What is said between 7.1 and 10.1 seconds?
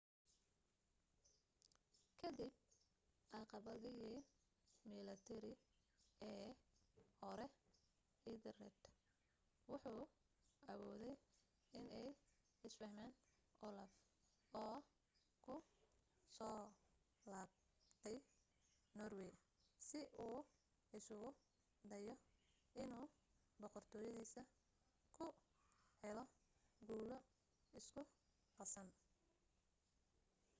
hore ethelred wuxu